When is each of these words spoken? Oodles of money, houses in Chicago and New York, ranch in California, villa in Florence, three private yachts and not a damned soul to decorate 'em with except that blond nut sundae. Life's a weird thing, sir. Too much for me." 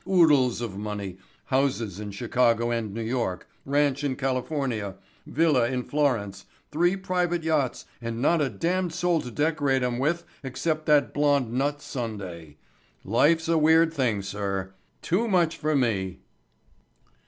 Oodles 0.09 0.61
of 0.61 0.79
money, 0.79 1.19
houses 1.45 1.99
in 1.99 2.09
Chicago 2.09 2.71
and 2.71 2.91
New 2.91 3.03
York, 3.03 3.47
ranch 3.67 4.03
in 4.03 4.15
California, 4.15 4.95
villa 5.27 5.67
in 5.67 5.83
Florence, 5.83 6.47
three 6.71 6.95
private 6.95 7.43
yachts 7.43 7.85
and 8.01 8.19
not 8.19 8.41
a 8.41 8.49
damned 8.49 8.93
soul 8.95 9.21
to 9.21 9.29
decorate 9.29 9.83
'em 9.83 9.99
with 9.99 10.25
except 10.41 10.87
that 10.87 11.13
blond 11.13 11.53
nut 11.53 11.83
sundae. 11.83 12.55
Life's 13.05 13.47
a 13.47 13.59
weird 13.59 13.93
thing, 13.93 14.23
sir. 14.23 14.73
Too 15.03 15.27
much 15.27 15.55
for 15.57 15.75
me." 15.75 16.21